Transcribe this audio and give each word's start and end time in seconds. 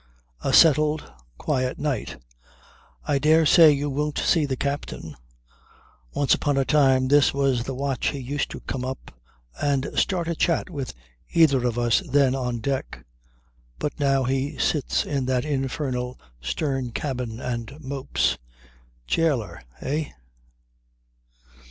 A 0.43 0.51
settled, 0.51 1.03
quiet 1.37 1.77
night. 1.77 2.19
I 3.07 3.19
dare 3.19 3.45
say 3.45 3.69
you 3.69 3.87
won't 3.87 4.17
see 4.17 4.47
the 4.47 4.55
captain. 4.55 5.15
Once 6.15 6.33
upon 6.33 6.57
a 6.57 6.65
time 6.65 7.07
this 7.07 7.35
was 7.35 7.65
the 7.65 7.75
watch 7.75 8.07
he 8.07 8.17
used 8.17 8.49
to 8.49 8.61
come 8.61 8.83
up 8.83 9.11
and 9.61 9.91
start 9.93 10.27
a 10.27 10.33
chat 10.33 10.71
with 10.71 10.95
either 11.33 11.67
of 11.67 11.77
us 11.77 11.99
then 12.09 12.33
on 12.33 12.61
deck. 12.61 13.05
But 13.77 13.99
now 13.99 14.23
he 14.23 14.57
sits 14.57 15.05
in 15.05 15.27
that 15.27 15.45
infernal 15.45 16.19
stern 16.41 16.89
cabin 16.93 17.39
and 17.39 17.79
mopes. 17.79 18.39
Jailer 19.05 19.61
eh?" 19.81 20.05